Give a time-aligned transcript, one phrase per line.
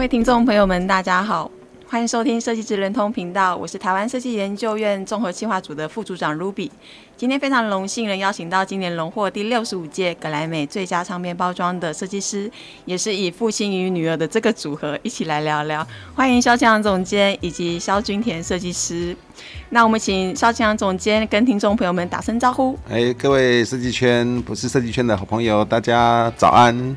[0.00, 1.50] 各位听众朋友们，大家好，
[1.86, 6.70] 欢迎收听设计职人通频道，我是台湾设计研究院综合企划组的副组长 Ruby。
[7.18, 12.50] 今天非常荣幸能邀请到今年荣获第六十五届格莱美最佳唱片包装的设计师，
[12.86, 15.86] 也是以父亲与女儿的这个组合一起来聊聊。
[16.14, 19.14] 欢迎肖强总监以及肖君田设计师。
[19.68, 22.74] 那我们请肖强总监跟听众朋友们打声招呼。
[22.88, 26.96] 哎，各位设计圈不是设计圈的好朋友，大家早安。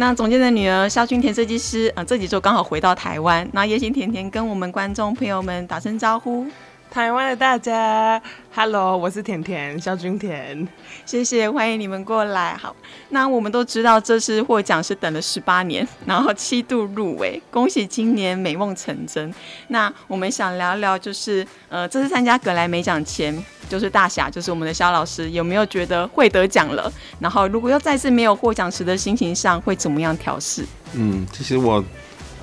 [0.00, 6.46] 那总监的女儿萧君田设计师，啊，这几周刚好回到台湾，那也请甜甜跟我们观众朋友们打声招呼。
[6.90, 8.20] 台湾的大家
[8.54, 10.66] ，Hello，我是甜甜肖君甜，
[11.04, 12.56] 谢谢，欢迎你们过来。
[12.56, 12.74] 好，
[13.10, 19.32] 那我们都知道这次获奖是等了十八年，然后七度入围，恭喜今年美梦成真。
[19.68, 23.36] 那我们想聊聊，就是呃，这次参加格莱美奖前，
[23.68, 26.90] 就是大侠，就是我们的肖老师，有没有觉得会得奖了？
[27.20, 30.64] 然后如果又再次没有获奖时的心情上会怎么样调试？
[30.94, 31.84] 嗯，其实我，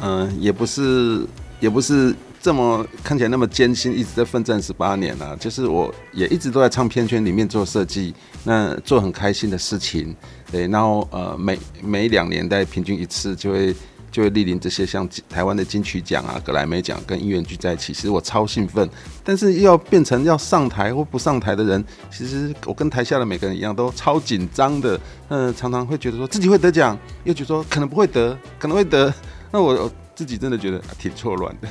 [0.01, 1.25] 嗯、呃，也不是，
[1.59, 2.15] 也不是。
[2.45, 5.37] 这么看起来那么艰辛，一直在奋战十八年了，啊。
[5.39, 10.15] 就是我也一直都在唱片圈里面做设计，那做很开心的事情，
[10.51, 10.67] 对。
[10.67, 13.75] 然后呃，每每两年代平均一次就会
[14.11, 18.87] 就会莅临这些像台湾的金曲奖啊、格莱美奖跟音乐剧在一起，其实我超兴奋。
[19.23, 24.99] 但是要变成要上台或不上台的人，其实我跟台下的每个人一样，都超紧张的。
[25.29, 29.11] 嗯，常常会觉得说自己会得奖，又觉得说可能不会得，可能会得。
[29.49, 31.67] 那，我自己真的觉得挺错乱的。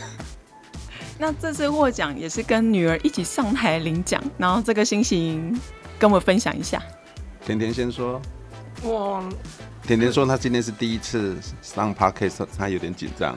[1.24, 5.58] 那这次获奖也是跟女儿一起上台领奖，然后这个心情
[5.98, 6.82] 跟我分享一下。
[7.42, 8.20] 甜甜先说，
[8.82, 9.26] 我
[9.84, 13.34] 甜甜说她今天是第一次上 Podcast，她有点紧张。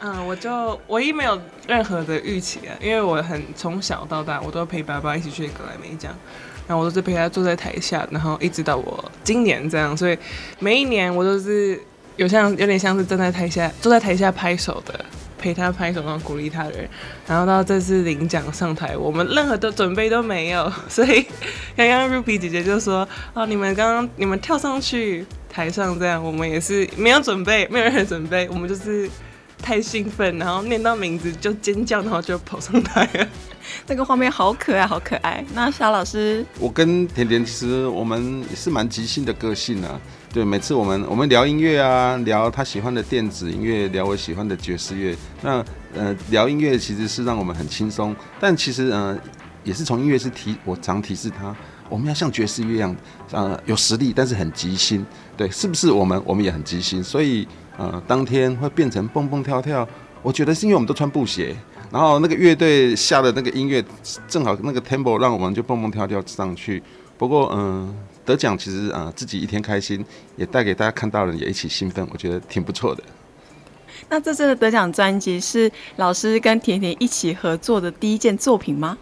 [0.00, 6.14] 嗯，我就唯一没有任何的预期啊，因为我很从小到大我都陪爸爸一起去格莱美奖，
[6.68, 10.18] 然后我都是陪他坐在台下，然后一直到我今年这样，所以
[10.58, 11.80] 每一年我都是
[12.16, 15.04] 有像有点像是站在台下坐在台下拍手的。
[15.36, 16.88] 陪他拍手，然后鼓励他的人，
[17.26, 21.22] 然后到这次领奖上台，我们任何的准备都没有， 所以
[21.76, 29.06] 刚刚 Ruby 姐姐就说：“哦，你们刚刚你们跳上去台上这样，我们也是没有准备，没有任何准备，我们就是
[29.60, 33.28] 太兴奋，然后念到名字就尖叫，然后就跑上台了。
[33.86, 35.44] 那个画面好可爱，好可爱。
[35.52, 40.00] 那萧老师，我跟甜甜其实我们也是蛮即兴的个性啊。”
[40.34, 45.14] 对，每次我们我们聊音乐啊，聊他喜欢的电子音乐，聊我喜欢的爵士乐。
[45.40, 45.64] 那
[45.94, 49.16] 呃，聊音乐其实是让我们很轻松，但其实呃，
[49.62, 51.54] 也是从音乐是提，我常提示他，
[51.88, 52.96] 我们要像爵士乐一样，
[53.30, 55.06] 呃，有实力，但是很即兴。
[55.36, 57.00] 对，是不是我们我们也很即兴？
[57.00, 57.46] 所以
[57.76, 59.88] 呃，当天会变成蹦蹦跳跳，
[60.20, 61.54] 我觉得是因为我们都穿布鞋，
[61.92, 63.80] 然后那个乐队下的那个音乐
[64.26, 66.82] 正好那个 tempo 让我们就蹦蹦跳跳上去。
[67.16, 67.94] 不过嗯。
[68.24, 70.04] 得奖其实啊、自己一天开心，
[70.36, 73.02] 也带给大家看到人，也一起兴奋，我觉得挺不错的。
[74.08, 78.98] 那这次的得奖专辑是老师跟甜甜一起合作的第一件作品吗？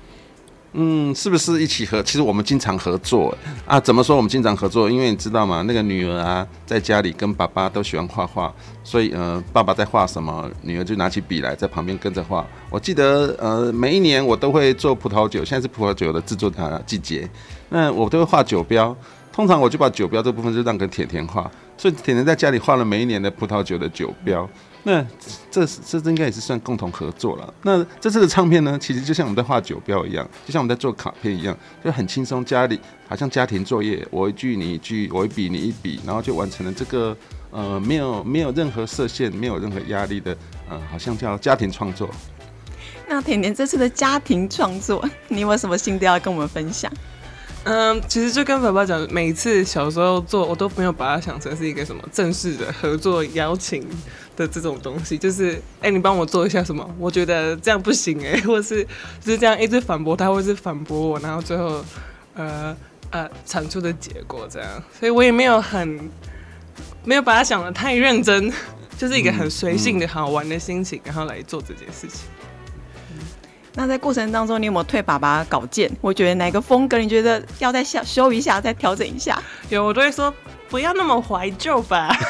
[0.74, 2.02] 嗯，是不是一起合？
[2.02, 3.78] 其实我们经常合作啊。
[3.78, 4.90] 怎么说我们经常合作？
[4.90, 5.62] 因为你知道吗？
[5.66, 12.46] 那个女儿啊，在家里跟爸爸都喜欢画画，所以呃，爸爸在画什么，女儿就拿起笔来在旁边跟着画。
[12.70, 17.28] 我记得呃，每一年我都会做葡萄酒，现在是葡萄酒的制作的季节，
[17.68, 18.96] 那我都会画酒标。
[19.32, 24.48] 通常我就把酒标这部分就让给甜甜画，所以甜甜在家里画了每一年的葡萄酒的酒标。
[24.84, 25.04] 那
[25.48, 27.54] 这这应该也是算共同合作了。
[27.62, 32.44] 那这次的唱片呢，其实就像我们在画酒标一样，就像我们在做卡片一样，就很轻松。
[32.44, 32.78] 家里
[33.08, 37.16] 好像家庭作业，我一句你一句，我一笔你一笔，然后就完成了这个
[37.52, 40.36] 呃没有没有任何设限、没有任何压力的
[40.68, 42.10] 呃，好像叫家庭创作。
[43.08, 46.90] 那甜甜这次的家庭创作，你有没有什么心得要跟我们分享？
[47.64, 53.86] 嗯，其实就跟爸爸讲，每次小时候做，我都没有把它想成是一个什么正式的合作邀请
[54.36, 56.84] 的这种东西，就是哎、欸，你帮我做一下什么？
[56.98, 58.84] 我觉得这样不行哎、欸， 或是
[59.20, 61.84] 就是这样一直反驳他，或是反驳我，然后最后
[62.34, 62.76] 呃
[63.10, 66.10] 呃产出的结果这样，所以我也没有很
[67.04, 68.52] 没有把它想的太认真，
[68.98, 72.26] 就是一个很随性的好玩的心情，然后来做这件事情。
[73.74, 75.90] 那在过程当中，你有没有退爸爸稿件？
[76.00, 79.42] 我觉得哪个风格你觉得要再修修一下，再调整一下？
[79.70, 80.32] 有，我都会说
[80.68, 82.14] 不要那么怀旧吧。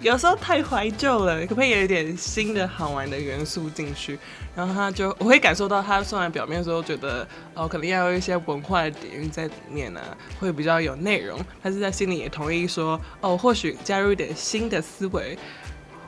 [0.00, 4.16] 有时候太怀旧了，可不可以有一点新的好玩的元素进去？
[4.54, 15.36] 然后他就我会感受到，他虽然表面说觉得哦，可能要有一些文化的底蕴在里面呢、啊，会比较有内容，但是在心里也同意说哦，或许加入一点新的思维，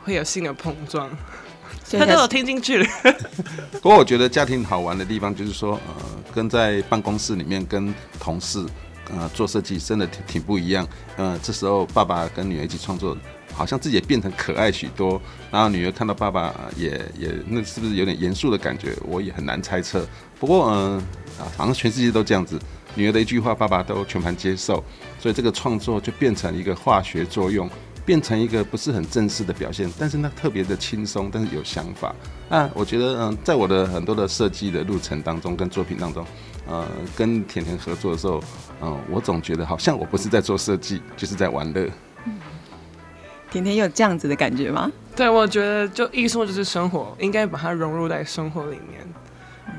[0.05, 1.11] 会有新的碰撞。
[1.93, 2.87] 他都有听进去了。
[3.83, 8.65] 不过我觉得家庭好玩的地方就是说，呃，跟在办公室里面跟同事，
[9.11, 10.87] 呃，做设计真的挺挺不一样。
[11.17, 13.17] 呃，这时候爸爸跟女儿一起创作，
[13.55, 15.21] 好像自己也变成可爱许多。
[15.51, 18.95] 然后女儿看到爸爸也也那是不是有点严肃的感觉？
[19.05, 20.07] 我也很难猜测。
[20.39, 20.99] 不过嗯
[21.39, 22.59] 啊，好像全世界都这样子，
[22.95, 24.85] 女儿的一句话，爸爸都全盘接受，
[25.19, 27.69] 所以这个创作就变成一个化学作用。
[28.05, 32.15] 变成一个不是很正式的表现，但是呢，特别的轻松，但是有想法。
[32.49, 36.25] 那我觉得，嗯，在我的很多的设计的路程当中，跟作品当中，
[36.67, 36.87] 呃，
[37.17, 38.43] 跟甜甜合作的时候，
[38.83, 41.89] 嗯，我总觉得好像我不是在做设计，就是在玩乐。
[43.51, 44.91] 甜甜有这样子的感觉吗？
[45.17, 49.01] 对，我觉得就艺术就是生活，应该把它融入在生活里面。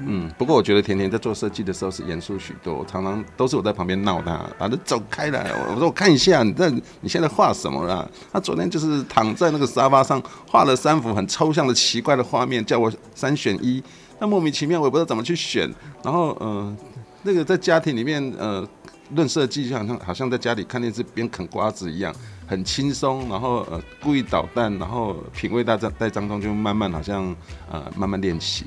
[0.05, 5.51] 嗯，不过我觉得甜甜在做设计的时候是严肃许多，常常都是我在旁边闹他，把他走开来。
[5.69, 8.09] 我说我看一下，你在你现在画什么了？
[8.31, 13.83] 他昨天就是躺在那个沙发上画了三幅很抽象的奇怪的画面，叫我三选一，
[14.19, 15.71] 那莫名其妙我也不知道怎么去选。
[16.03, 16.75] 然后呃，
[17.23, 18.67] 那个在家庭里面呃
[19.11, 22.15] 论设计，就好像好像在家里看电视边啃瓜子一样，
[22.47, 23.27] 很轻松。
[23.29, 27.35] 然后呃故意捣蛋，然后品味大在在当中就慢慢好像
[27.69, 28.65] 呃慢慢练习。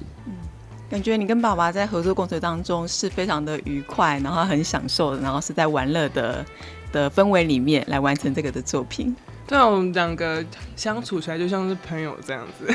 [0.90, 6.44] 感觉你跟爸爸在合作过程当中是非常的愉快，然后很享受，然后是在玩乐的
[6.92, 9.14] 的氛围里面来完成这个的作品。
[9.46, 10.44] 对，我们两个
[10.76, 12.72] 相处起来就像是朋友这样子。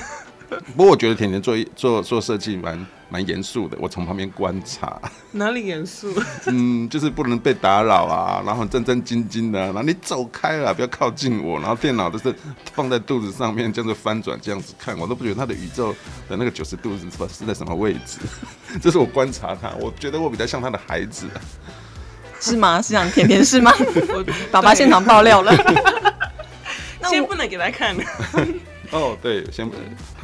[0.75, 4.99] 不过我觉得甜甜做做做设计蛮蛮严肃的，我从旁边观察。
[5.31, 6.13] 哪里严肃？
[6.47, 11.59] 嗯，就是不能被打扰啊，然后战战兢兢的，然后你走开了，不要靠近我。
[11.59, 12.33] 然后电脑都是
[12.73, 15.93] 放在肚子上面，这样子翻转，这样子看，我都不觉得他的宇宙
[16.27, 18.19] 的那个九十度是是在什么位置。
[18.81, 21.27] 这是我观察他，我觉得我比较像他的孩子。
[22.39, 22.81] 是吗？
[22.81, 23.71] 是像甜甜是吗？
[24.51, 25.53] 爸爸现场爆料了。
[27.09, 27.95] 先不能给他看。
[28.91, 29.69] 哦，对，先，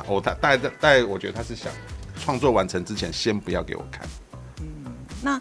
[0.07, 1.71] 我他大概大概，我觉得他是想
[2.19, 4.07] 创作完成之前，先不要给我看。
[4.59, 4.65] 嗯，
[5.21, 5.39] 那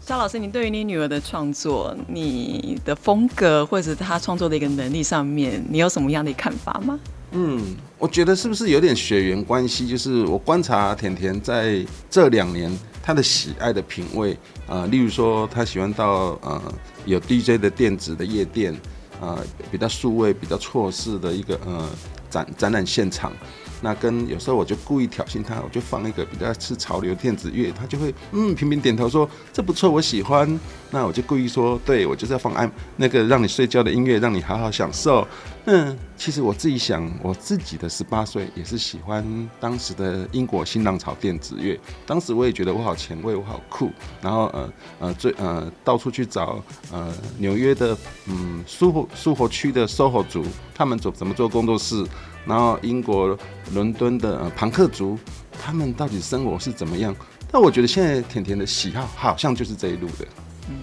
[0.00, 6.98] 肖老师，你对于你女儿的创作，你的风格或者是她创作的一个能力上面，你有什么样的看法吗？
[7.32, 9.86] 嗯，我觉得是不是有点血缘关系？
[9.86, 14.34] 就是我观察甜甜在这两年她的喜爱的品味，
[14.66, 16.62] 呃，例如说她喜欢到呃
[17.04, 18.74] 有 DJ 的电子的夜店，
[19.20, 21.86] 呃，比较数位、比较错视的一个呃。
[22.30, 23.32] 展展览现场，
[23.80, 30.58] 那跟有时候我就故意挑衅他，我就放一个比较是潮流电子乐，他就会嗯频频点头说这不错，我喜欢。
[30.90, 35.26] 那我就故意说，对我就是要放安那个让你睡觉的音乐，让你好好享受。
[35.64, 43.90] 嗯，其实我自己想，我自己的十八岁也是喜欢当时的英国新浪潮电子乐，当时我也觉得我好前卫，我好酷。
[44.22, 46.62] 然后呃呃最呃到处去找
[46.92, 52.06] 呃纽约的嗯苏活苏活区的 SOHO 族，他们做怎么做工作室，
[52.46, 53.36] 然后英国
[53.74, 55.18] 伦敦的呃庞克族，
[55.60, 57.14] 他们到底生活是怎么样？
[57.50, 60.26] 但我觉得现在甜甜的喜好好像就是这一路的。
[60.68, 60.76] 嗯，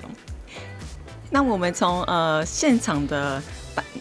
[0.00, 0.10] 懂。
[1.30, 3.42] 那我们从呃现场的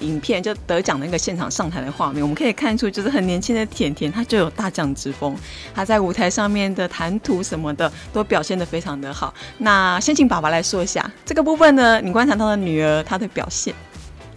[0.02, 5.36] 影片，就得奖的那个现场上台的画面，我们可以看出，就是很年轻的甜甜，她就有大将之风。
[5.74, 9.34] 她在舞台上面的谈吐什么的，都表现得非常的好。
[9.58, 12.00] 那先请爸爸来说一下这个部分呢？
[12.02, 13.74] 你观察到的女儿她的表现？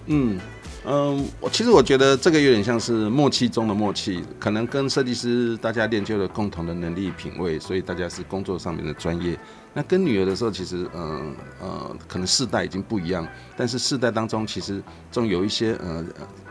[0.06, 0.38] 嗯。
[0.88, 9.36] 嗯，我其实我觉得这个有点像是默契中的默契，可能跟设计师大家练就了共同的能力品味，所以大家是工作上面的专业。
[9.74, 13.26] 那跟女儿的时候，其实嗯呃，可能世代已经不一样，
[13.56, 16.04] 但是世代当中其实总有一些呃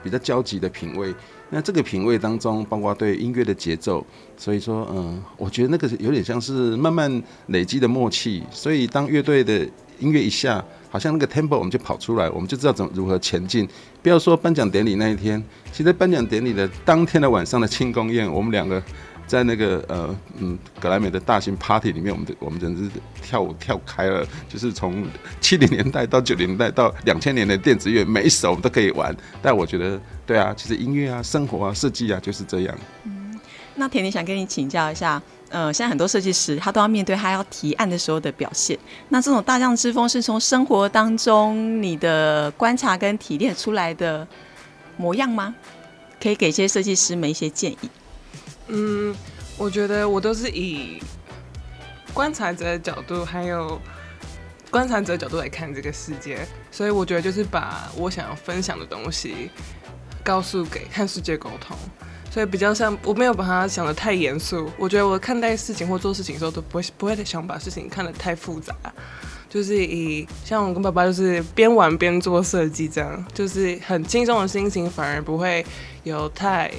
[0.04, 1.16] 比较交集的品味。
[1.50, 8.44] 那这个品味当中，包括对音乐的节奏，所以说嗯，我觉得那个有点像是慢慢累积的默契。
[8.52, 9.66] 所以当乐队的
[10.00, 10.62] 音乐一下，
[10.96, 13.68] 好像那个 tempo 我们就跑出来，我们就知道怎么如何前进。
[14.02, 18.82] 不要说颁奖典礼那一天，其实颁奖典礼的当天的晚上的庆功宴，我们两个
[19.28, 22.90] 在那个呃嗯格莱美的大型 party 里面，我们我们真是
[23.22, 25.06] 跳舞跳开了，就是从
[25.42, 29.14] 七零年代到九零年代到两千年的电子乐，每一首我们都可以玩。
[29.42, 32.74] 但我觉得，对啊，其实音乐啊、生活啊、设计啊就是这样。
[33.04, 33.38] 嗯，
[33.76, 35.22] 那甜甜想跟你请教一下。
[35.50, 38.78] 呃，现在很多设计师他都要面对他要提案的时候的表现。
[39.10, 44.28] 那这种大将之风是从生活当中你的观察跟提炼出来的
[44.98, 45.54] 模样吗？
[46.22, 47.90] 可以给一些设计师们一些建议。
[48.68, 49.16] 嗯，
[49.58, 51.00] 我觉得我都是以
[52.14, 53.80] 观察者的角度，还有
[54.72, 59.52] 观察者角度来看这个世界，所以我觉得就是把我想要分享的东西
[60.24, 61.78] 告诉给看世界沟通，
[62.36, 64.70] 所以比较像我没有把它想的太严肃。
[64.78, 68.76] 我觉得我看待事情或做事情的时候都不会不会想把事情看得太复杂，
[69.50, 75.66] 就是以像我跟爸爸就是边玩边做设计这样，就是很轻松的心情，反而不会
[76.04, 76.70] 有太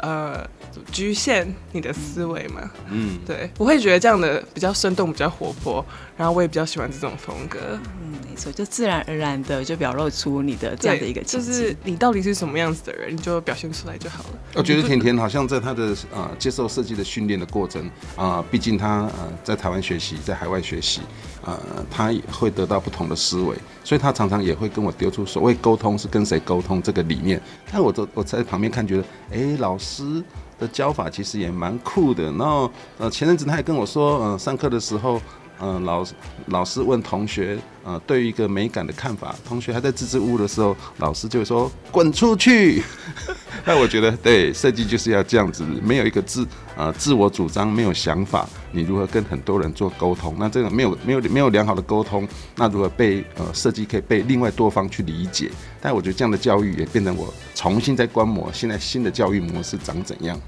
[0.00, 0.46] 呃。
[0.92, 2.70] 局限你的思维嘛？
[2.90, 5.82] 嗯，对，我会觉得这样的比较生动，比较活泼，
[6.16, 7.58] 然后我也比较喜欢这种风格。
[8.00, 14.38] 嗯，没错，就自然而然的就表露出你的这样的一个，就是你到底是什么样子的人，你就表现出来就好了。
[14.54, 21.00] 我觉得甜甜好像在她的啊、呃、接受设计的训练的过程啊，毕、呃、竟她呃在台湾学习，在海外学习，
[21.44, 23.54] 啊、呃，她也会得到不同的思维，
[23.84, 27.40] 所以她常常也会跟我丢出所谓沟通是跟谁沟通这个理念。
[27.70, 30.22] 但我都我在旁边看，觉得哎、欸，老师。
[30.58, 35.22] 的教法其实也蛮酷的，然后呃前阵子他也跟我说，嗯、呃，上课的时候，嗯、
[35.58, 36.04] 呃，老
[36.46, 42.82] 老师问同学，呃，对于一个美感的看法，同学还在支支吾吾的时候，老师就会说滚出去。
[43.64, 46.46] 那我觉得对设计就是要这样子，没有一个自
[46.76, 50.36] 呃自我主张，没有想法，你如何跟很多人做沟通？
[50.38, 55.50] 那这个没有没有没有良好的沟通，那如何被呃设计可以被另外多方去理解？
[55.80, 60.38] 但我觉得这样的教育也变成我重新在观摩现在新的教育模式长怎样。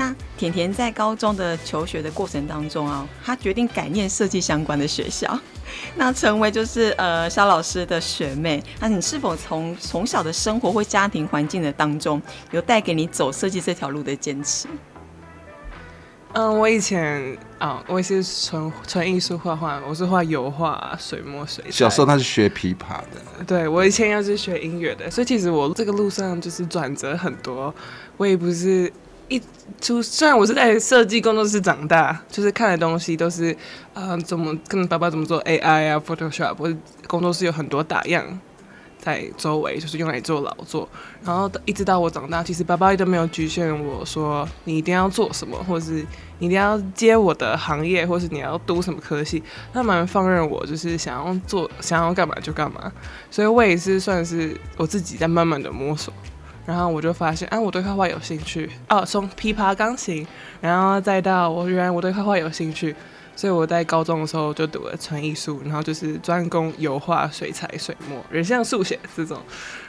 [0.00, 5.38] 那甜甜在高中的求学的过程当中啊，她决定改念设计相关的学校，
[5.94, 8.64] 那成为就是呃肖老师的学妹。
[8.80, 14.68] 那你是否从从小的生活或家庭环境的当中，有带给你走设计这条路的坚持？
[16.32, 21.70] 嗯，我以前啊、哦，我也是纯纯艺术画画，我是画油画、水墨水彩。
[21.70, 27.74] 小时候他是学琵琶的，对，我以前又是学音乐的，所以其实我这个路上就是转折很多，
[28.16, 28.90] 我也不是。
[29.30, 29.40] 一
[29.80, 33.56] 出，虽然我是在设计工作室长大，就是看的东西都是，
[33.94, 38.38] 呃，怎么跟爸爸怎么做 AI 啊，Photoshop，或者工作室有很多打样
[38.98, 40.88] 在周围，就是用来做劳作。
[41.24, 46.04] 然后一直到我长大，其实爸爸都没有局限我说你一定要做什么，或是
[46.40, 49.40] 你一定要接我的行业，或是你要读什么科系，
[49.72, 52.92] 他蛮放任我，就是想要做，想要干嘛就干嘛。
[53.30, 56.12] 所以我也是算是我自己在慢慢的摸索。
[56.66, 59.04] 然后我就发现，啊，我对画画有兴趣哦。
[59.04, 60.26] 从琵琶、钢琴，
[60.60, 62.94] 然后再到我原来我对画画有兴趣，
[63.34, 69.40] 所以我在高中的时候就读了纯艺术，然后就是专攻油画、水彩、水墨、人像速写这种。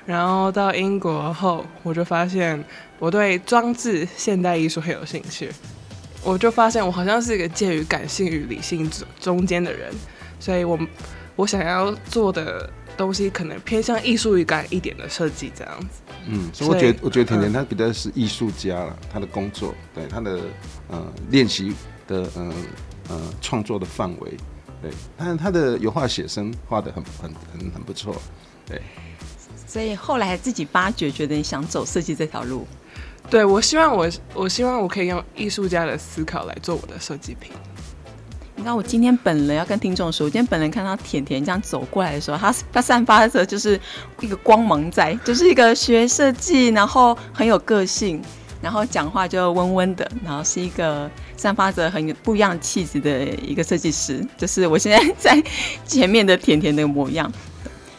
[0.06, 2.64] 然后到英国后，我就发现
[2.98, 5.52] 我对装置、现代艺术很有兴趣。
[6.24, 9.92] 我就发现我好像是一个介于感性与理性中间的人，
[10.40, 10.80] 所以我
[11.36, 16.02] 我想要做的东西可能偏向艺术感一点的设计这样子。
[16.28, 20.40] 嗯，所以我觉得，我觉得甜甜她比较是艺术家了，她、嗯、的工作，对她的
[20.90, 21.74] 呃练习
[22.08, 22.54] 的呃
[23.10, 24.32] 呃创作的范围，
[24.82, 28.16] 对，但她的油画写生画的很很很很不错，
[28.66, 28.82] 对。
[29.68, 32.68] 所以后来自己发掘，觉得你想走设计这条路。
[33.30, 37.54] 对，我希望我我希望我可以用艺术家的思考来做我的设计品。
[38.58, 43.80] 那我今天本人要跟听众说，今天本人看到甜甜这样走过来的时候，他他散发着就是
[44.20, 48.22] 一个光芒在，就是一个学设计，然后很有个性，
[48.62, 55.42] 然后讲话就温温的，然后是一个散发着很不一样气质的一个设计师，就是我现在在
[55.86, 57.32] 前面的甜甜的模样。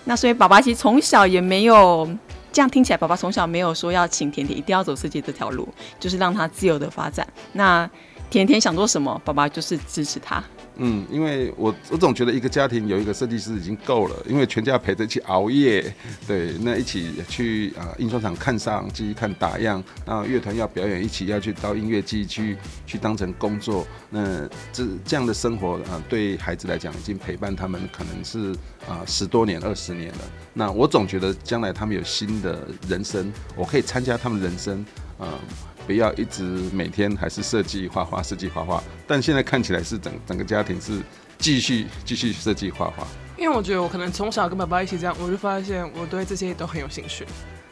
[0.05, 2.09] 那所以爸爸其实从小也没有
[2.53, 5.69] 这样听起来，爸爸从小没有说要请甜甜一定要走设计这条路，
[5.99, 7.27] 就是让他自由的发展。
[7.53, 7.89] 那
[8.33, 10.43] 甜甜想做什么，爸爸就是支持他。
[10.77, 15.95] 嗯，因为我我总觉得一个家庭有一个设计师已经够了，因为全家陪着一起熬夜，
[16.27, 23.87] 对，那一起去啊、印刷厂看上机、看打样，然后乐团要表演，一起要去到音乐季去去当成工作。
[24.09, 28.51] 那这这样的生活啊、对孩子来讲已经陪伴他们可能是
[28.89, 30.21] 啊、十多年、二十年了。
[30.55, 34.83] 那我总觉得将来他们有新的人生，我可以参加他们人生
[35.19, 35.39] 啊。
[35.87, 38.83] 不要一直每天还是设计画画，设计画画。
[39.07, 41.01] 但现在看起来是整整个家庭是
[41.39, 43.07] 继续继续设计画画。
[43.37, 47.27] 因为我觉得我可能从小跟爸爸一起这样，我就发现我对这些都很有兴趣，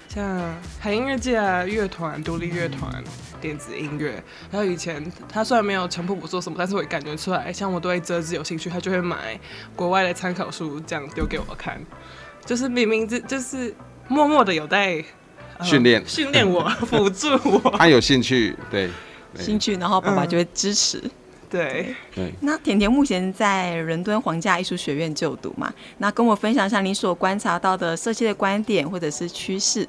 [0.08, 3.02] 像海音乐界啊、乐团、独立乐团、
[3.40, 4.20] 电子音乐。
[4.50, 9.38] 还有以前他虽然没有强迫我做什么，但是我也感觉出来，像我对折纸有兴趣，他就会买
[9.76, 11.80] 国外的参考书这样丢给我看，
[12.44, 13.72] 就是明明这就是
[14.08, 15.04] 默默的有在。
[15.62, 17.74] 训练训练我， 辅助我。
[17.76, 18.88] 他有兴趣，对，
[19.34, 20.98] 对兴趣，然后爸爸就会支持。
[21.04, 21.10] 嗯、
[21.50, 22.32] 对对。
[22.40, 25.72] 那甜甜目前在伦敦皇家艺术学院就读嘛？
[25.98, 29.88] 那跟我分享一下你所观察到的设计的观点或者是趋势。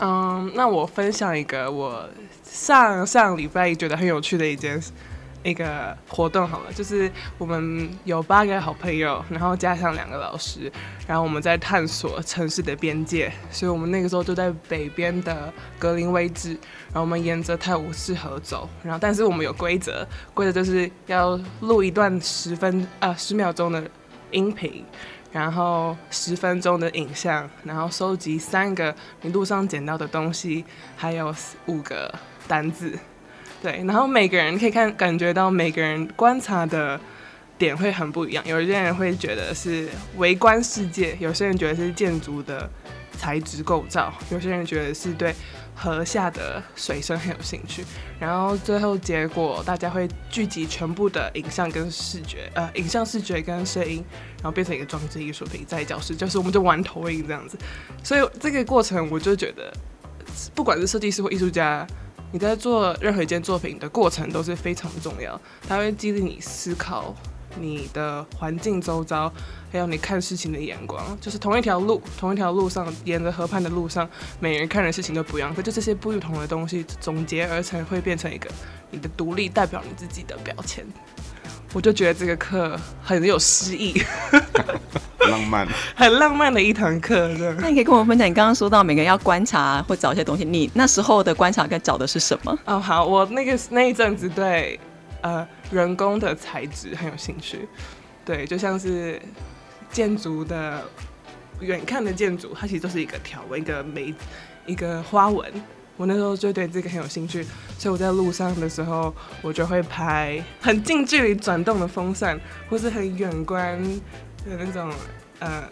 [0.00, 2.08] 嗯，那我分享一个我
[2.44, 4.80] 上上礼拜觉得很有趣的一件
[5.42, 10.70] 一个活动好了，就是我们有八个好朋友，然后加上两个老师，
[11.06, 16.50] 然后我们在探索城市的边界，所以我们那个时候就在北边的格林威治，
[16.88, 23.82] 然后我们沿着泰晤士河走，然后但是我们有规则，规则就是要录一段十分啊十秒钟的
[24.30, 24.84] 音频，
[25.32, 30.64] 然后十分钟的影像，然后收集三个你路上捡到的东西，
[30.96, 31.34] 还有
[31.66, 32.14] 五个
[32.46, 32.98] 单字。
[33.62, 36.98] 对，然后每个人可以看感觉到每个人观察的
[37.58, 38.42] 点会很不一样。
[38.46, 39.86] 有些人会觉得是
[40.16, 42.66] 微观世界，有些人觉得是建筑的
[43.18, 45.34] 材质构造，有些人觉得是对
[45.74, 47.84] 河下的水声很有兴趣。
[48.18, 54.02] 然后最后结果，大家会聚集全部的影像跟视觉，呃，影像、视觉跟声音，
[54.36, 57.58] 然后变成一个装置艺术品在教室，就是我们就玩投影这样子。
[58.02, 59.70] 所以这个过程，我就觉得，
[60.54, 61.86] 不管是设计师或艺术家。
[62.32, 67.14] 你在做任何一件作品的过程都是非常重要，它会激励你思考
[67.58, 69.32] 你的环境周遭，
[69.72, 71.04] 还有你看事情的眼光。
[71.20, 74.08] 就是同一条路，同一条路上，沿着河畔的路上，
[74.38, 75.52] 每人看的事情都不一样。
[75.52, 78.48] 可就这些不同的东西总结而成，会变成一个
[78.92, 80.86] 你的独立代表你自己的标签。
[81.72, 84.00] 我就觉得这个课很有诗意。
[85.30, 87.28] 浪漫， 很浪漫的一堂课。
[87.58, 92.58] 那你可以跟我分享，你刚刚说到每个人要观察或找一些东西，你那时候的观察跟找的是什么？
[92.64, 94.78] 哦，好，我那个那一阵子对
[95.20, 97.68] 呃人工的材质很有兴趣，
[98.24, 99.20] 对，就像是
[99.90, 100.82] 建筑的
[101.60, 104.14] 远看的建筑，它其实就是一个条纹、一个梅、
[104.66, 105.50] 一个花纹。
[105.96, 107.44] 我那时候就对这个很有兴趣，
[107.78, 113.78] 所以我在路上的时候，我就会拍很近距离转动的风扇，或是很远观。
[114.42, 114.90] 的那种
[115.40, 115.68] 呃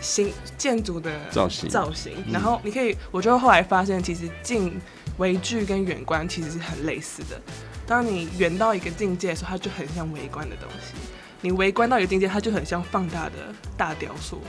[0.00, 4.78] 新建筑的造型造型，然后你可以，我就后来发现，其实近
[5.16, 7.40] 微距跟远观其实是很类似的。
[7.86, 10.94] 当你远到一个境界的时候，它就很像微观的东西；
[11.40, 14.42] 你微观到一个境界，它就很像放大的大雕塑。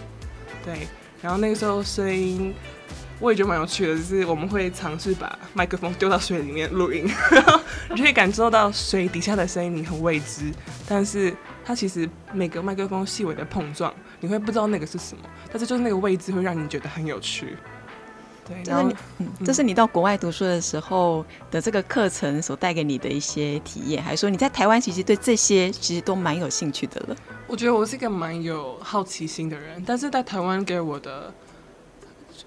[0.66, 0.88] 对，
[1.22, 2.54] 然后那个时候声音。
[3.22, 7.60] 我也觉得蛮有趣的，就是我们会尝试把麦克风丢到水里面录音， 然后
[7.94, 10.50] 你可以感受到水底下的声音，你很未知，
[10.88, 11.36] 但是
[11.70, 17.56] 它其实每个麦克风细微的碰撞，你会不知道那个是什么，但是就是那个位置会让你觉得很有趣。
[18.44, 27.16] 对，然后，嗯，这是你到国外读书的时候的这个课程所带给你的一些体验，还是说你在台湾其实对这些其实都蛮有兴趣的了？
[27.46, 31.32] 我觉得我是一个蛮有好奇心的人，但是在台湾给我的。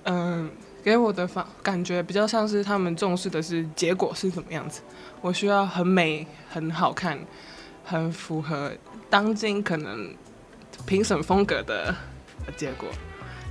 [0.02, 0.50] 嗯，
[0.82, 4.80] 给我的感感觉比较像是他们重视的是结果是什么样子，
[5.20, 7.16] 我需要很美、很好看、
[7.84, 8.72] 很符合
[9.10, 10.14] 当今可能
[10.86, 11.94] 评审风格的
[12.56, 12.88] 结果。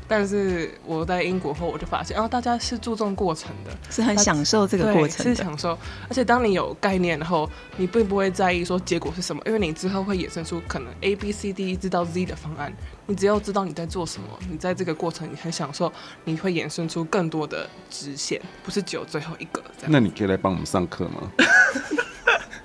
[0.07, 5.69] 但是我在英国后，我就发现，哦，大家是注重过程的，是很享受这个过程，是享受。
[6.09, 12.73] 而且当你有概念后，你并不会在意说结果是什么，因为你之后会衍生出可能 A B C D 直到 Z 的方案。
[13.05, 15.89] 你只要知道你在做什么，你在这个过程你很享受，
[16.25, 19.63] 你会衍生出更多的支线，不是只有最后一个。
[19.87, 21.31] 那你可以来帮我们上课吗？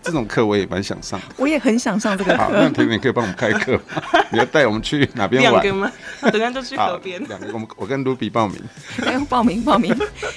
[0.07, 2.39] 这种课我也蛮想上的，我也很想上这个课。
[2.39, 3.79] 好，那甜甜可以帮我们开课，
[4.31, 5.61] 你要带我们去哪边玩？
[5.61, 5.93] 两个吗？
[6.31, 7.21] 等下就去河边。
[7.29, 8.63] 两个，我们我跟 Ruby 报名。
[8.99, 9.93] 不用报名报名，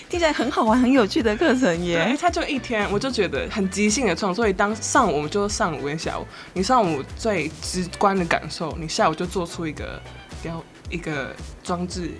[0.09, 2.17] 听起来很好玩、很有趣的课程耶。
[2.19, 4.39] 他就一天，我就觉得很即兴的创作。
[4.39, 10.01] 所以当上午我们就上午跟下午，你上午最直观的感受，你下午就做出一个
[10.41, 12.11] 雕一个装置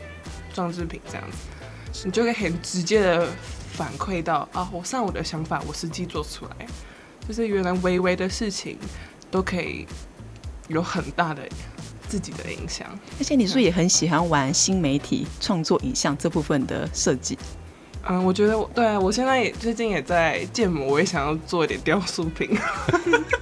[0.53, 3.25] 装置品这样子，你就可以很直接的
[3.71, 6.67] 反馈到啊，我上午的想法我实际做出来。
[7.30, 8.76] 就是原来微微的事情
[9.30, 9.86] 都可以
[10.68, 11.48] 有很大的
[12.08, 12.88] 自己的影响，
[13.20, 17.38] 而且你是不是也很喜欢玩新媒体创作影像这部分的设计？
[18.08, 22.58] 嗯，我觉得对啊，我现在也最近也在建模，我也想要做一点雕塑品。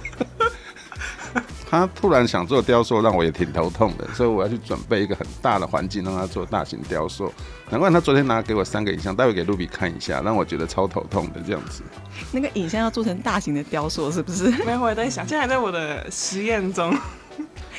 [1.70, 7.30] 他突然想做雕塑，让我也挺头痛的，所以我要去准备一个很大的环境，让他做大型雕塑。
[7.68, 11.82] 难怪他昨天拿给我三个影像，待会给露比看一下，让我觉得超头痛的这样子。
[12.32, 14.50] 那个影像要做成大型的雕塑，是不是？
[14.64, 16.96] 没有，我在想，现在还在我的实验中。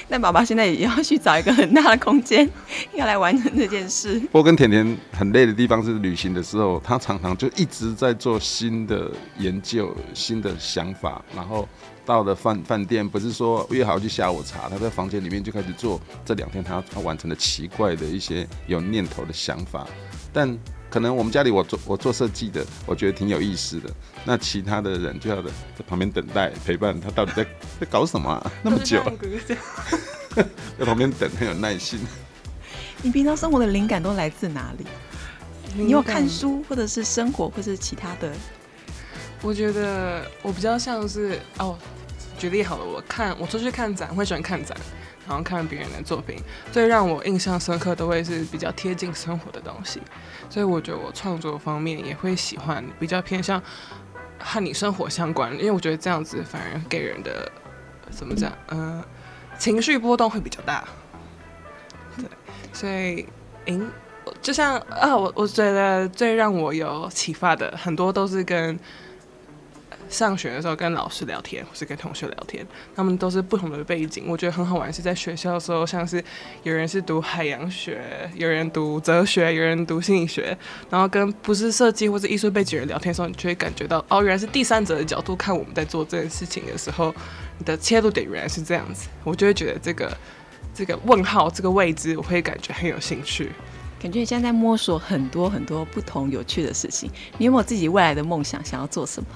[0.07, 2.49] 但爸爸现在也要去找一个很大的空间，
[2.93, 4.21] 要来完成这件事。
[4.31, 11.67] 我跟甜甜很累的地方是，旅行的时候，他常常就一直在做新的研究、新的想法，然后。
[12.05, 19.85] 到了饭饭店，不是说约好去下午茶，他在房间里面就开始做这两天他他完成的奇怪的一些有念头的想法。
[20.33, 20.57] 但
[20.89, 23.89] 可能我们家里我做我做设计的，我觉得挺有意思的。
[24.25, 25.49] 那其他的人就要在
[25.87, 27.43] 旁边等待陪伴他，到底在
[27.79, 28.51] 在搞什么啊？
[28.63, 29.03] 那么久，
[30.79, 31.99] 在旁边等很有耐心。
[33.01, 34.85] 你平常生活的灵感都来自哪里？
[35.75, 38.33] 你有看书，或者是生活，或者是其他的？
[39.41, 41.77] 我觉得我比较像是哦，
[42.37, 44.75] 举例好了，我看我出去看展，会喜欢看展，
[45.29, 46.35] 然后看别人的作品，
[46.71, 50.01] 最让我印象深刻都会是比较贴近生活的东西，
[50.49, 53.61] 所以我觉得我创作方面也会喜欢比较偏向
[54.39, 57.49] 和你生活相关，因为我觉得这样子反而给人的
[58.09, 59.03] 怎么讲，嗯、
[59.57, 60.83] 情绪波动会比较大，
[62.17, 62.25] 对，
[62.73, 63.27] 所以，
[63.67, 63.89] 嗯。
[64.43, 68.79] 就像啊，我我觉得最让我有启发的很多都是跟
[70.09, 74.25] 上学的时候跟老师聊天，或是跟同学聊天，他们都是不同的背景。
[74.27, 76.23] 我觉得很好玩，是在学校的时候，像是
[76.63, 78.01] 有人是读海洋学，
[78.35, 80.57] 有人读哲学，有人读心理学，
[80.89, 87.13] 然后跟不是设计或者艺术背景人聊天的时候，你就会感觉到哦，原来是第三者的角度看我们在做这件事情的时候，
[87.59, 90.17] 你的切入点原来是这样子，我就会觉得这个
[90.73, 93.51] 这个问号这个位置，我会感觉很有兴趣。
[94.01, 97.11] 感觉你现在在摸索很多很多不同有趣的事情。
[97.37, 99.27] 你有没有自己未来的梦想，想要做什么？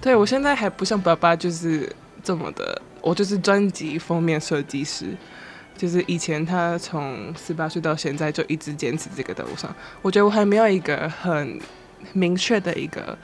[0.00, 5.16] 对，我现在还不像爸爸，就是这么的，我就是专辑封面设计师。
[5.76, 9.74] 就是以前他从十八岁到现在就一直坚持这个道路上。
[10.02, 11.58] 我觉得我还没有一个很
[12.12, 13.16] 明确的一个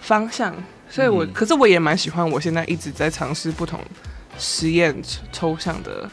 [0.00, 0.54] 方向，
[0.88, 3.80] 所以我、嗯、可是我也蛮喜欢，我现在一直在尝试不同
[4.38, 4.94] 实验
[5.32, 6.08] 抽象的。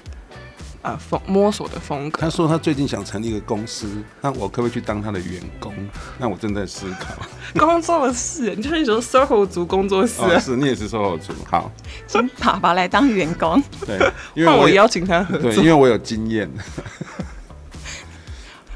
[0.83, 2.21] 啊，风摸索的风格。
[2.21, 3.87] 他说他最近想成立一个公司，
[4.21, 5.73] 那我可不可以去当他的员工？
[6.19, 7.15] 那我正在思考。
[7.57, 10.39] 工作室，你就是你说 SOHO 族工作室、啊哦？
[10.39, 11.33] 是，你也是 SOHO 族。
[11.49, 11.71] 好，
[12.05, 13.63] 请爸爸来当员工。
[13.85, 13.97] 对，
[14.35, 16.49] 因为我，我邀请他合作，对，因为我有经验。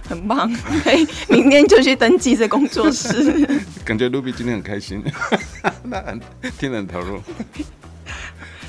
[0.07, 0.49] 很棒，
[0.85, 3.45] 可以明天就去登记这工作室。
[3.83, 5.03] 感觉 Ruby 今天很开心，
[5.83, 6.17] 那很
[6.57, 7.19] 听得很投入。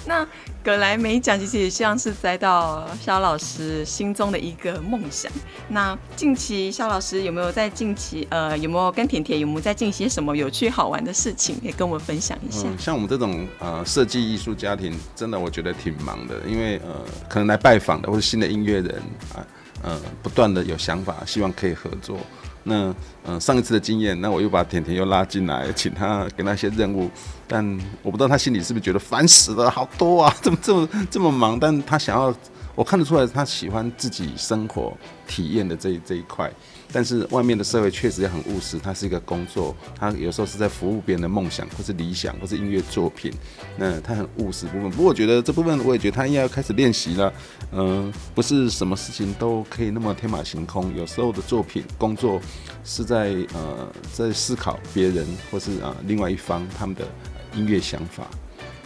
[0.09, 0.27] 那
[0.65, 5.31] 葛莱美奖其实也像是栽到肖老师心中的一个梦想。
[5.69, 12.67] 那近期肖老师有没有在近期呃有没有跟甜甜有没有在进行什么有趣好玩的事情，也跟我们分享一下？
[12.79, 19.03] 像我们这种呃设计艺术家庭，真的我觉得挺忙的，因为呃可能来拜访的或者新的音乐人
[19.35, 19.47] 啊
[19.83, 22.19] 呃不断的有想法，希望可以合作。
[22.65, 22.95] 那
[23.25, 27.11] 嗯，上一次的经验，那我又把甜甜又拉进来，请他给那些任务，
[27.47, 27.65] 但
[28.03, 31.59] 我不知道他心里是不是觉得烦死了，好多啊，怎么这么这么忙？
[31.59, 32.35] 但他想要，
[32.75, 36.51] 我看得出来，他喜欢自己生活体验的这这一块。
[36.93, 43.33] 但是外面的社会确实也很务实，它是一个工作，他有时候是在服务别人的梦想，或是理想，或是音乐作品。
[43.77, 47.33] 那他很务实部分，不过我觉得这部分我也觉得他应该要开始练习了。
[47.73, 52.41] 嗯、不是什么事情都可以那么天马行空，有时候的作品工作
[52.85, 57.07] 是在呃在思考别人或是啊、另外一方他们的
[57.55, 58.27] 音乐想法。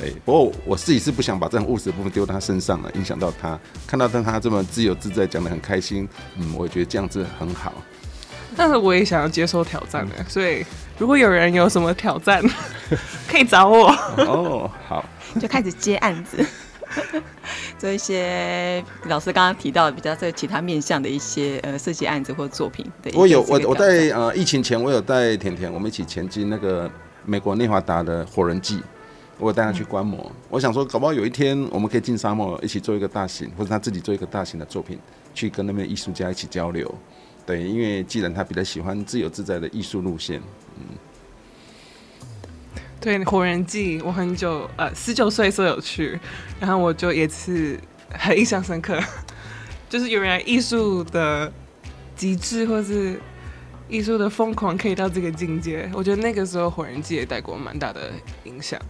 [0.02, 3.56] 对，不过我自己是不想把这种务实的部分丢到他身上了，影响到他。
[3.86, 7.72] 看到他这么自由自在，讲得很开心，嗯，我也觉得这样子很好。
[8.56, 10.66] 但是我也想要接受挑战的，所以
[10.98, 12.42] 如果有人有什么挑战，
[13.30, 13.90] 可以找我。
[14.16, 15.04] 哦，好，
[15.40, 16.44] 就开始接案子，
[17.78, 22.84] 做一些老师刚刚提到的比较在其他面向的一些呃设计案子或作品。
[23.00, 26.90] 对，我有我我在呃疫情前我有带甜甜，我们一起前进那个
[27.24, 28.82] 美国内华达的火人祭，
[29.42, 30.30] 我带他去观摩。
[30.48, 34.98] 我想说，搞不好有一天我们可以进沙漠，一起做一个大型，或者他自己做一个大型的作品，
[35.34, 36.94] 去跟那边艺术家一起交流。
[37.44, 40.40] 对，因为既然他比较喜欢自由自在的艺术路线，
[40.76, 40.84] 嗯，
[43.00, 46.16] 对，火人祭我很久呃十九岁时候有去，
[46.60, 47.76] 然后我就也是
[48.10, 48.96] 很印象深刻，
[49.90, 51.52] 就是原来艺术的
[52.14, 53.20] 极致或是
[53.88, 58.12] 艺术的疯狂可以到这个境界，我觉得那个时候火人祭也带给我蛮大的
[58.44, 58.80] 影响，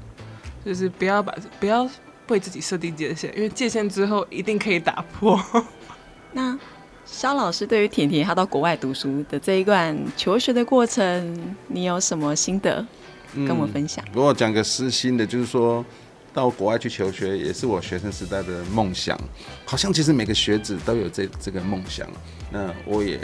[0.65, 1.89] 就是不要把不要
[2.29, 5.41] 为自己设定界限，因为界限之后一定可以打破。
[6.33, 6.59] 那。
[7.05, 12.87] 肖老师对于甜甜她到国外读书的这一段求学的过程，你有什么心得
[13.35, 14.03] 跟我分享？
[14.15, 15.85] 如果讲个私心的，就是说
[16.33, 19.19] 到国外去求学，也是我学生时代的梦想。
[19.67, 22.09] 好像其实每个学子都有这这个梦想。
[22.51, 23.19] 那我也，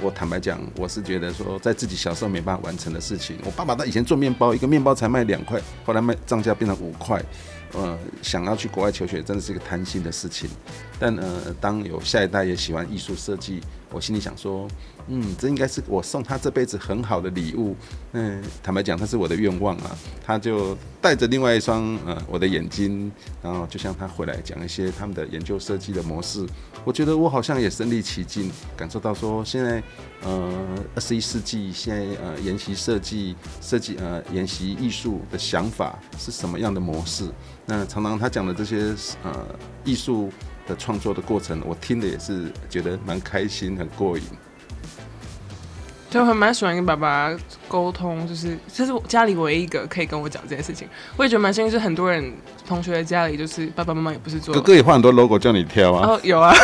[0.00, 7.22] 我坦白讲，我是觉得说，在自己小时候没办法完成的事情，我爸爸他以前做面包，一个面包才卖两块，后来卖涨价变成五块。
[7.72, 10.48] 呃，想要去国外求学，真的是一个贪心的事情。
[10.96, 14.68] 但呃，当有下一代也喜欢艺术设计，我心里想说，
[15.08, 17.76] 嗯，这应该是我送他这辈子很好的礼物。
[18.12, 19.96] 嗯，坦白讲，他是我的愿望啊。
[20.24, 23.12] 他就带着另外一双呃我的眼睛，
[23.42, 26.46] 然后就像他回来讲一些他们的研究设计的模式。
[26.84, 29.82] 我觉得我好像也身历其境，感受到说现在
[30.22, 30.52] 呃
[30.94, 37.26] 二十一世纪现在呃研习设计设计呃研习艺术的想法是什么样的模式。
[37.66, 39.46] 那常常他讲的这些呃
[39.84, 40.30] 艺术
[40.66, 44.24] 的创作的过程，我听的也是觉得蛮开心、很过瘾。
[46.14, 50.88] 就我还蛮喜欢跟爸爸沟通，就是这是我家里唯一一个可以跟我讲这件事情。
[51.16, 52.32] 我也觉得蛮幸运，是很多人
[52.64, 54.54] 同学的家里，就是爸爸妈妈也不是做。
[54.54, 56.10] 哥哥也画很多 logo 叫你挑啊。
[56.10, 56.54] 哦，有啊。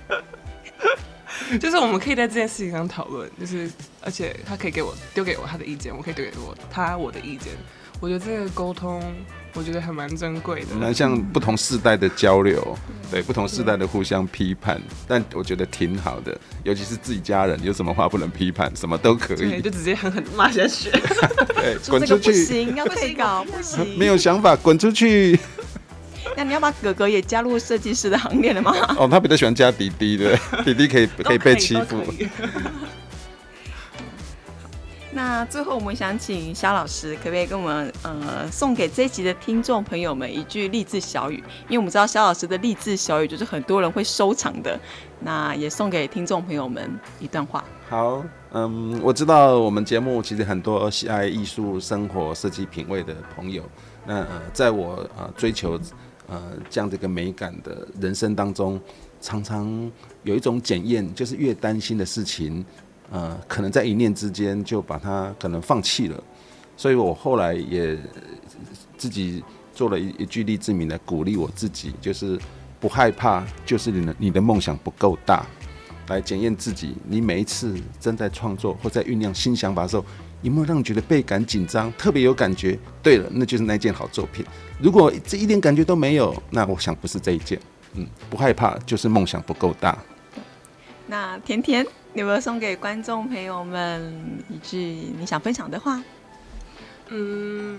[1.58, 3.70] 就是我们可以在这件事情上讨论，就是
[4.02, 7.54] 而且他可以给我丢给我他的意见，我可以丢给我他我的意见。
[8.00, 9.02] 我觉得这个沟通，
[9.54, 10.66] 我觉得还蛮珍贵的。
[10.78, 12.76] 那像不同世代的交流，
[13.10, 16.38] 对不同世代的互相批判，但我觉得挺好的。
[16.62, 20.90] 尤其是自己家人，有什么话不能批判，什么都可以，就直接狠狠骂下去。
[21.56, 22.30] 对，滚出去！
[22.30, 23.98] 不行，要退稿，不行。
[23.98, 25.38] 没有想法，滚出去。
[26.36, 28.72] 那你要把哥哥也加入设计师的行列了吗？
[28.98, 32.04] 哦，他比较喜欢加弟弟的，弟弟可以可以被欺负。
[35.16, 41.42] 那最后，我们想请肖老师，可不可以跟我们呃送给这一集的听众朋友们一句励志小语？
[41.68, 44.78] 因为我们知道肖老师的励志小语就是很多人会收藏的，
[45.20, 47.64] 那也送给听众朋友们一段话。
[47.88, 53.62] 好，嗯，我知道我们节目其实很多喜爱艺术、生活、设计品味的朋友，
[54.06, 55.80] 那呃，在我呃追求
[56.26, 58.78] 呃这样的一个美感的人生当中，
[59.22, 59.90] 常常
[60.24, 62.62] 有一种检验，就是越担心的事情。
[63.10, 66.22] 呃，可能在一念之间就把它可能放弃了，
[66.76, 67.96] 所以我后来也
[68.98, 69.42] 自己
[69.72, 72.38] 做了一一句励志名来鼓励我自己，就是
[72.80, 75.46] 不害怕，就是你的你的梦想不够大，
[76.08, 76.96] 来检验自己。
[77.06, 80.04] 你每一次正在创作或在酝酿新想法的时候，
[80.42, 82.78] 有没有让你觉得倍感紧张，特别有感觉？
[83.02, 84.44] 对了，那就是那件好作品。
[84.80, 87.58] 如果这一点感觉都没有，那我想不是这一件。
[87.94, 89.96] 嗯，不害怕，就是梦想不够大。
[91.06, 91.86] 那甜甜。
[92.14, 96.02] 有没有送给观众朋友们一句你想分享的话？
[97.08, 97.78] 嗯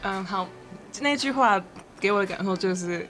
[0.00, 0.48] 嗯，好，
[1.02, 1.62] 那句话
[2.00, 3.06] 给我的感受就是，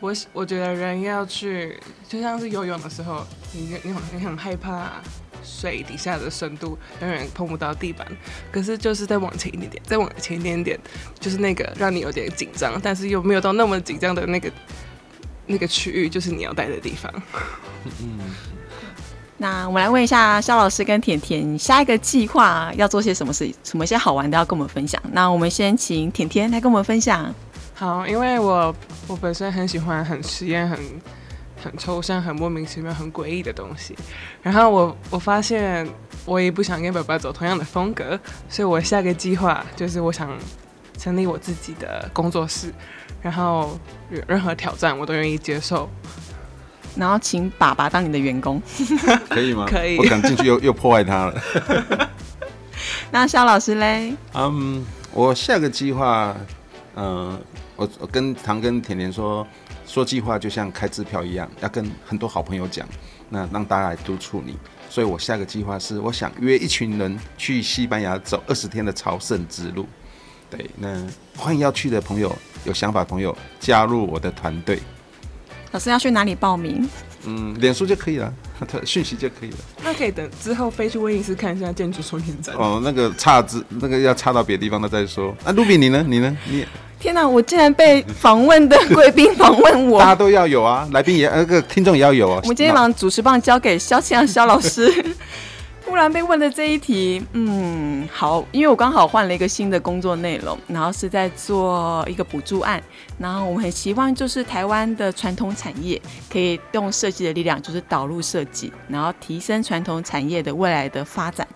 [0.00, 5.00] 我我觉得人要去，就像是游泳的时候，你你很你很害怕
[5.44, 8.04] 水底下的深度，永远碰不到地板。
[8.50, 10.76] 可是就是再往前一点点，再往前一点点，
[11.20, 14.50] 就是那个让你有点紧张，但是又没有到那么紧张的那个
[15.46, 17.12] 那个区域，就是你要待的地方。
[18.00, 18.18] 嗯。
[19.38, 23.52] 那我们来问一下肖老师跟甜甜，下一个计划要做些什么事？
[23.62, 24.98] 什么一些好玩的要跟我们分享？
[25.12, 27.34] 那我们先请甜甜来跟我们分享。
[27.74, 28.74] 好，因为我
[29.06, 30.78] 我本身很喜欢很实验、很
[31.62, 33.94] 很抽象、很莫名其妙、很诡异的东西。
[34.42, 35.86] 然后我我发现
[36.24, 40.34] 我也不想跟爸爸走同样的风格，所以我下个计划就是我想
[40.96, 42.72] 成立我自己的工作室，
[43.22, 43.78] 然后
[44.10, 45.88] 有任何挑战我都愿意接受。
[46.96, 48.60] 然后请爸爸当你的员工，
[49.28, 49.66] 可以吗？
[49.70, 49.98] 可以。
[49.98, 52.10] 我敢进去又 又破坏他了。
[53.10, 54.14] 那肖老师嘞？
[54.32, 56.34] 嗯，um, 我下个计划，
[56.94, 57.40] 嗯、呃，
[57.76, 59.46] 我我跟唐跟甜甜说，
[59.86, 62.88] 说计划就像开支票一样，要跟很多好朋友讲，
[63.28, 64.56] 那让大家来督促你。
[64.88, 69.86] 所以我下个计划是，我想约一群人去西班牙走二十天的朝圣之路。
[70.50, 71.02] 对，那
[71.36, 74.78] 欢迎要去的朋友，有想法的朋友加入我的团队。
[75.72, 76.88] 老师要去哪里报名？
[77.24, 79.56] 嗯，脸书就可以了，他 讯息就可以了。
[79.82, 82.54] 那可以等之后飞去威尼斯看一下建筑双年展。
[82.54, 85.34] 哦，那个差之，那个要差到别的地方，那再说。
[85.44, 86.04] 那、啊、卢比你呢？
[86.06, 86.36] 你呢？
[86.48, 86.64] 你
[86.98, 87.28] 天哪！
[87.28, 92.40] 我竟然被访问的贵宾访问我， 大家都要有啊，来宾也那个听众也要有啊。
[92.44, 94.90] 我们今天把主持棒交给肖庆萧老师。
[95.96, 102.78] 突然被问的这一题，嗯，好，因为我刚好换了一个新的工作内容，然后是在做一个补助案，
[103.18, 105.98] 然后我们很希望就是台湾的传统产业
[106.30, 111.48] 可以用设计的力量，就是导入设计，然后提升传统产业的未来的发展。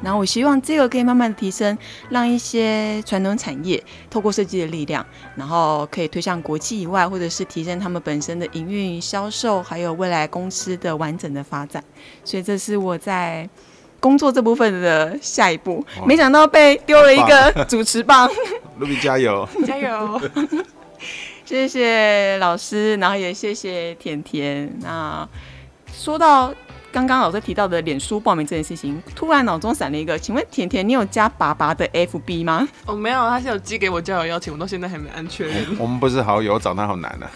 [0.00, 1.76] 然后我希望这个可以慢慢的提升，
[2.10, 11.82] 让一些传统产业透过设计的力量，然后可以推向国际以外，或者是提升他们本身的营运、销售，还有未来公司的完整的发展。
[12.24, 13.50] 所以这是我在。
[14.00, 18.28] 工作这部分的下一步，没想到被丢了一个 主持棒。
[18.80, 20.20] 卢比加油， 加油！
[21.44, 24.72] 谢谢老师，然后也谢谢甜甜。
[24.80, 25.28] 那
[25.92, 26.52] 说到
[26.92, 32.66] 刚刚老师提到的脸书报名这件事情，突然脑中闪了一个，请问甜甜，你有加爸爸的 FB 吗？
[32.86, 35.66] 我、哦、没有，他是有寄给我交友邀请，我到现在还没安确认。
[35.78, 37.30] 我们不是好友，找他好难啊。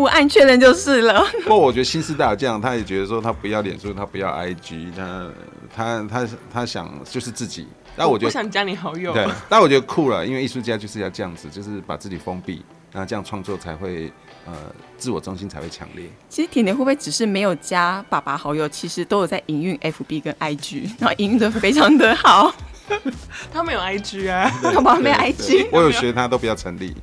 [0.00, 1.22] 不按确认就是了。
[1.42, 5.30] 不过我觉得新时代有这样，他也觉得说他不要脸书，他不要 IG，他
[5.76, 7.68] 他他他想就是自己。
[7.94, 9.12] 但我觉得我想加你好友。
[9.12, 14.10] 对，但我觉得酷了，因为艺术家就是要这样子，就是把自己封闭，然后这样创作才会
[14.46, 14.54] 呃
[14.96, 16.06] 自我中心才会强烈。
[16.30, 22.54] 其实甜甜会不会只是没有加爸爸好友，其实都有在营运 FB 跟 IG，然后营运的非常的好。
[23.52, 26.96] 他没有 IG 啊， 爸爸没有 IG，我有学他都不要成立。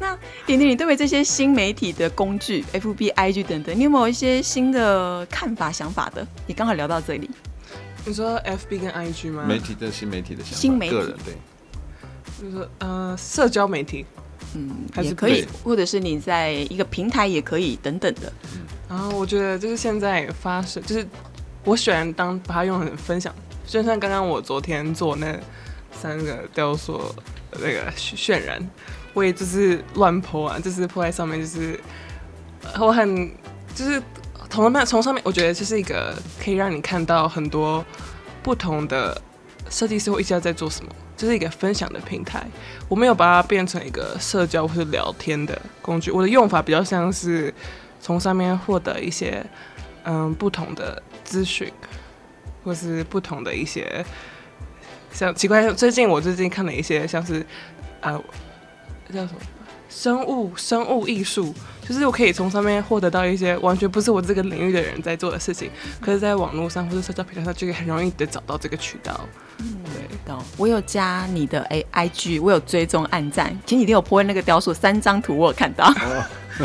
[0.00, 6.26] 那点点，你对于这些新媒体的工具，FB、IG 等等，你有没有一些新的看法、想法的？
[6.46, 7.30] 你刚好聊到这里。
[8.06, 9.44] 你说 FB 跟 IG 吗？
[9.46, 11.34] 媒体的新媒体的想法，新媒体个人对，
[12.40, 14.06] 就是说呃，社交媒体，
[14.54, 18.32] 嗯，还是也可以，或者是你在一个平台也可以等等的。
[18.88, 21.06] 然后我觉得就是现在发生，就是
[21.62, 23.34] 我喜欢当把它用很分享，
[23.66, 25.38] 就像刚刚我昨天做那
[25.92, 27.14] 三个雕塑
[27.52, 28.66] 那个渲染，
[29.12, 31.78] 我也就是乱泼啊，就是泼在上面，就是
[32.78, 33.30] 我很
[33.74, 34.02] 就是
[34.48, 37.84] 从上面从上面，我觉得这是一个可以让你看到很多
[38.42, 39.20] 不同的
[39.68, 42.46] 设计师会一直在做什么，这、就是一个分享的平台。
[42.88, 47.52] 我没有把它变成一个社交或是聊天的工具，我的用法比较像是。
[48.02, 49.44] 从上面获得一些
[50.04, 51.70] 嗯不同的资讯，
[52.64, 54.02] 或是不同的一些
[55.12, 57.44] 像奇怪，最近我最近看了一些像是
[58.00, 58.18] 呃
[59.10, 59.40] 叫什么
[59.88, 61.52] 生物生物艺术，
[61.86, 65.68] 就是我可以从上面获得到一些完全不是我这个领域的人在做的事情，
[66.00, 69.20] 可是在网络上或者社交平台上就可以很容易的找到这个渠道。
[69.58, 70.40] 嗯，对，懂。
[70.56, 75.92] 我有加你的 A I G，我有追踪暗赞，前几天有 po 那个雕塑三张图，我有看到。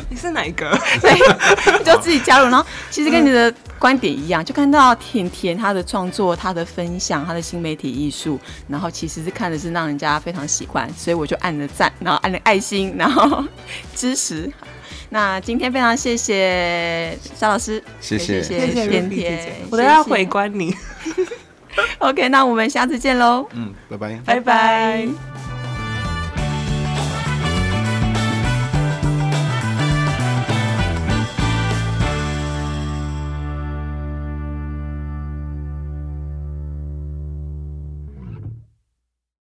[0.09, 0.69] 你是哪一个？
[1.01, 2.45] 对，就自己加入。
[2.45, 13.43] 然后其实跟你的观点一样，就看到甜甜她的创作、她的分享、她的新媒体艺术，然后其实是看的是让人家非常喜欢，所以我就按了赞，然后按了爱心，然后
[13.95, 14.51] 支持。
[15.09, 20.75] 那今天非常谢谢沙老师，谢谢谢谢甜甜，我都要回关你。
[21.99, 23.45] OK，那我们下次见喽。
[23.53, 25.54] 嗯，拜拜，拜拜。